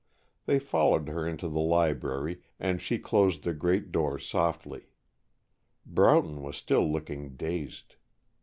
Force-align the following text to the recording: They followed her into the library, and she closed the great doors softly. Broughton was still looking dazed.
They 0.47 0.57
followed 0.57 1.09
her 1.09 1.27
into 1.27 1.47
the 1.47 1.59
library, 1.61 2.41
and 2.59 2.81
she 2.81 2.97
closed 2.97 3.43
the 3.43 3.53
great 3.53 3.91
doors 3.91 4.25
softly. 4.27 4.87
Broughton 5.85 6.41
was 6.41 6.57
still 6.57 6.91
looking 6.91 7.35
dazed. 7.35 7.97